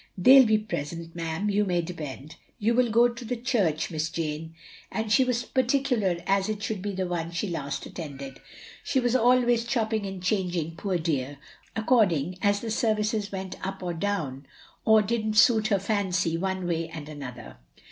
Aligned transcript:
They 0.17 0.37
'11 0.37 0.45
be 0.47 0.57
present, 0.57 1.15
ma'am, 1.15 1.47
you 1.51 1.63
may 1.63 1.83
depend. 1.83 2.35
You 2.57 2.73
will 2.73 2.89
go 2.89 3.07
to 3.07 3.23
the 3.23 3.35
church 3.35 3.91
Miss 3.91 4.09
Jane; 4.09 4.55
and 4.91 5.11
she 5.11 5.23
was 5.23 5.43
particular 5.43 6.17
as 6.25 6.49
it 6.49 6.63
should 6.63 6.81
be 6.81 6.91
the 6.93 7.05
one 7.05 7.29
she 7.29 7.47
last 7.47 7.85
attended. 7.85 8.41
She 8.83 8.99
was 8.99 9.15
always 9.15 9.63
chopping 9.63 10.07
and 10.07 10.23
changing, 10.23 10.75
poor 10.75 10.97
dear, 10.97 11.37
according 11.75 12.39
as 12.41 12.61
the 12.61 12.71
services 12.71 13.31
went 13.31 13.63
up 13.63 13.83
or 13.83 13.93
down— 13.93 14.47
or 14.85 15.03
didn't 15.03 15.35
suit 15.37 15.67
her 15.67 15.77
fancy 15.77 16.35
one 16.35 16.65
way 16.67 16.89
and 16.89 17.07
another. 17.07 17.57